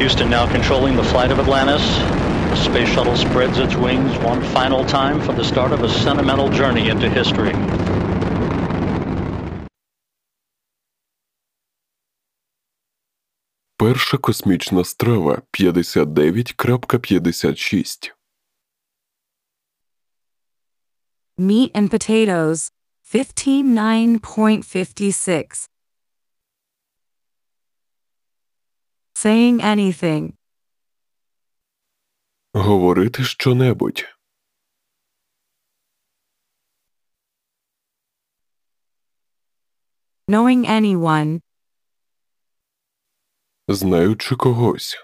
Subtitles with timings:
[0.00, 1.84] Houston now controlling the flight of Atlantis.
[2.50, 6.48] The space shuttle spreads its wings one final time for the start of a sentimental
[6.48, 7.54] journey into history.
[13.78, 18.12] Перша космічна страва 59.56.
[21.38, 22.72] Meat and potatoes,
[23.12, 25.68] 159.56.
[29.23, 30.33] Saying anything.
[32.53, 34.05] Говорити щонебудь.
[40.27, 41.41] Knowing anyone.
[43.67, 44.97] Знаючи когось.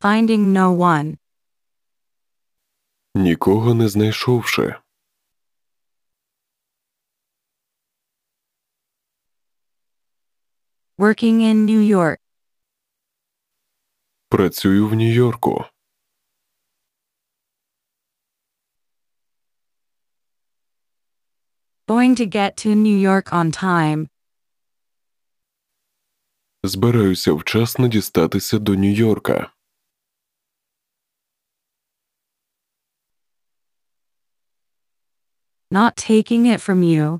[0.00, 1.18] Finding no one.
[3.14, 4.83] Нікого не знайшовши.
[10.97, 12.19] Working in New York.
[14.29, 15.65] Працюю в Нью-Йорку.
[21.87, 24.09] Going to get to New York on time.
[26.63, 29.51] Збираюся вчасно дістатися до Нью-Йорка.
[35.71, 37.19] Not taking it from you.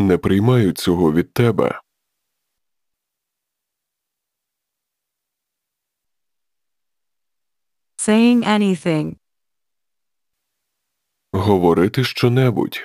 [0.00, 1.80] Не приймаю цього від тебе.
[7.96, 9.16] Saying anything.
[11.32, 12.80] Говорити щонебудь.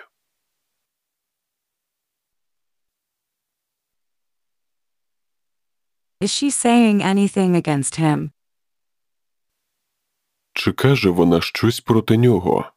[6.22, 8.32] Is she saying anything against him?
[10.54, 12.75] Чи каже вона щось проти нього?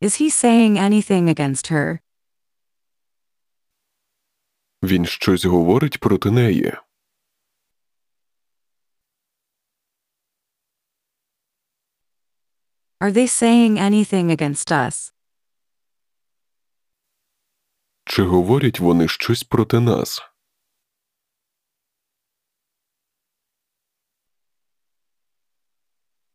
[0.00, 2.00] Is he saying anything against her?
[4.82, 6.72] Він щось говорить проти неї.
[13.00, 15.12] Are they saying anything against us?
[18.04, 20.22] Чи говорять вони щось проти нас?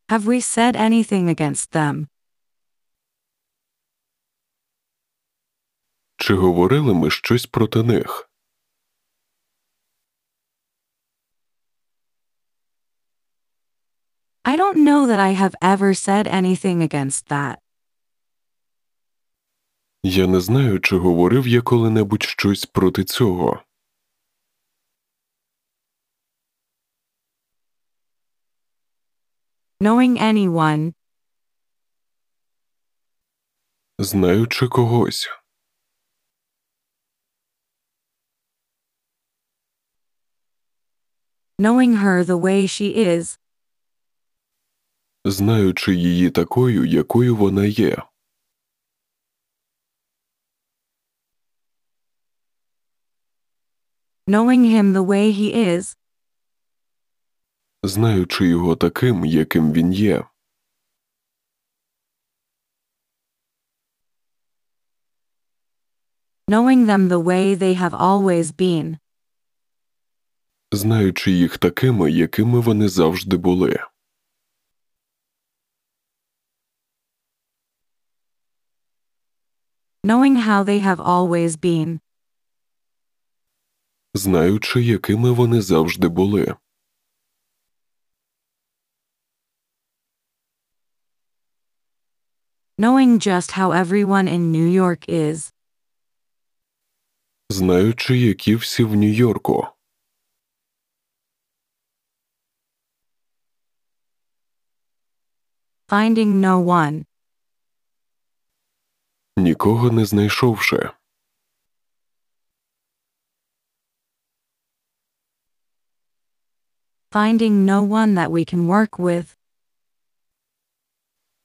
[0.10, 2.13] Have we said anything against them?
[6.24, 8.30] Чи говорили ми щось проти них?
[14.46, 17.58] I don't know that I have ever said anything against that.
[20.04, 23.64] Я не знаю, чи говорив я коли-небудь щось проти цього.
[29.80, 30.94] Knowing anyone.
[34.00, 35.43] Знаючи когось.
[41.60, 43.40] Knowing her the way she is.
[45.26, 47.98] Знаючи її такою, якою вона є.
[54.28, 55.98] Knowing him the way he is.
[57.84, 60.26] Знаючи його таким, яким він є.
[66.48, 69.03] Knowing them the way they have always been.
[70.76, 73.80] Знаючи їх такими, якими вони завжди були.
[80.04, 82.00] Knowing how they have always been.
[84.14, 86.56] Знаючи, якими вони завжди були.
[92.78, 95.54] Knowing just how everyone in New York is.
[97.50, 99.73] Знаючи, які всі в Нью-Йорку.
[105.94, 107.06] Finding no one.
[109.38, 110.90] Нікого не знайшовши.
[117.12, 119.38] Finding no one that we can work with.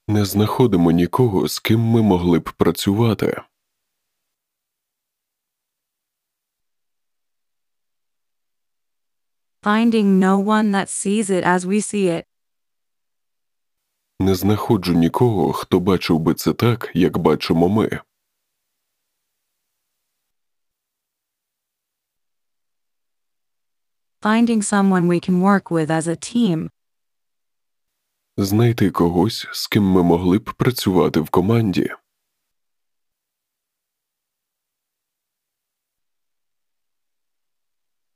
[0.06, 3.42] Не знаходимо нікого, з ким ми могли б працювати.
[9.62, 12.24] Finding no one that sees it as we see it.
[14.20, 18.00] Не знаходжу нікого, хто бачив би це так, як бачимо ми.
[24.20, 26.70] Finding someone we can work with as a team.
[28.36, 31.90] Знайти когось, з ким ми могли б працювати в команді.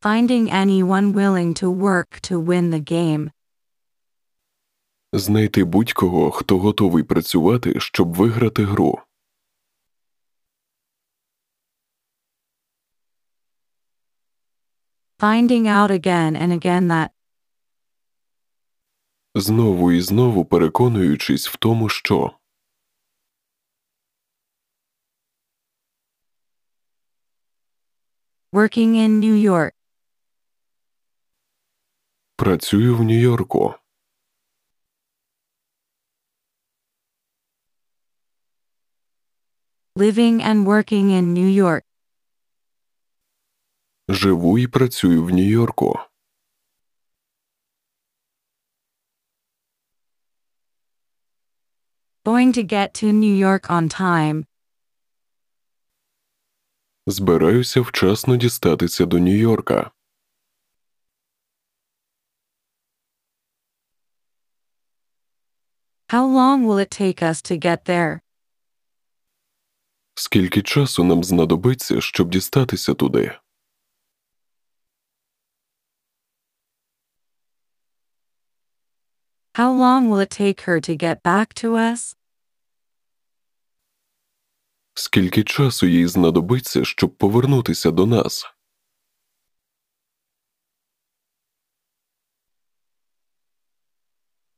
[0.00, 3.31] Finding anyone willing to work to win the game.
[5.14, 8.99] Знайти будь-кого, хто готовий працювати, щоб виграти гру.
[15.19, 17.09] Finding out again and again that
[19.35, 22.38] Знову і знову переконуючись в тому, що
[28.53, 29.73] working in New York.
[32.37, 33.75] працюю в Нью-Йорку.
[40.02, 41.84] Living and working in New York.
[44.08, 45.99] Живу і працюю в Нью-Йорку.
[52.25, 54.44] Going to get to New York on time.
[57.06, 59.90] Збираюся вчасно дістатися до Нью-Йорка.
[66.08, 68.31] How long will it take us to get there?
[70.14, 73.38] Скільки часу нам знадобиться, щоб дістатися туди?
[79.55, 82.17] How long will it take her to get back to us?
[84.94, 88.47] Скільки часу їй знадобиться, щоб повернутися до нас?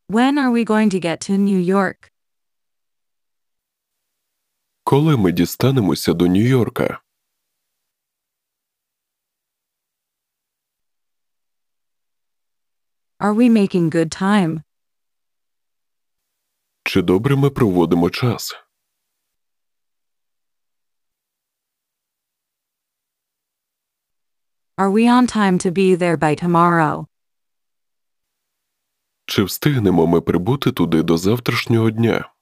[0.08, 2.13] When are we going to get to New York?
[4.86, 7.00] Коли ми дістанемося до Нью-Йорка?
[13.18, 14.62] Are we making good time?
[16.84, 18.54] Чи добре ми проводимо час?
[24.76, 27.06] Are we on time to be there by tomorrow?
[29.26, 32.33] Чи встигнемо ми прибути туди до завтрашнього дня?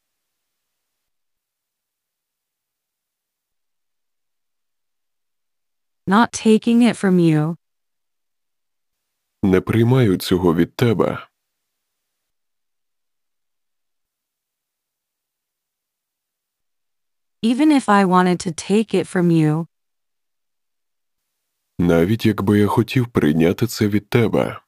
[6.07, 7.57] Not taking it from you.
[9.43, 11.29] Не приймаю цього від тебе.
[17.43, 19.67] Even if I wanted to take it from you,
[21.79, 24.63] Навіть якби я хотів прийняти це від тебе.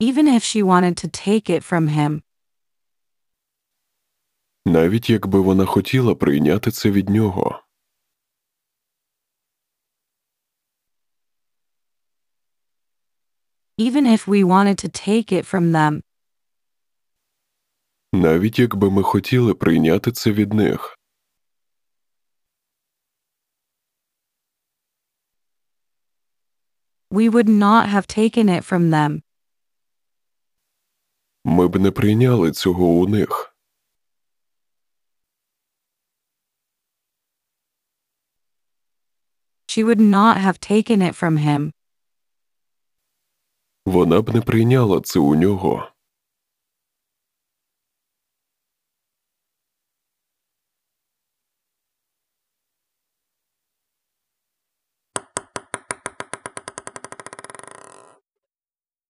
[0.00, 2.22] even if she wanted to take it from him,
[4.66, 7.60] Навіть якби вона хотіла прийняти це від нього.
[13.76, 16.02] even if we wanted to take it from them,
[18.12, 20.98] Навіть якби ми хотіли прийняти це від них.
[27.10, 29.22] we would not have taken it from them.
[31.44, 33.53] Ми б не прийняли цього у них.
[39.74, 41.72] She would not have taken it from him.
[43.86, 45.88] Вона б не прийняла це у нього.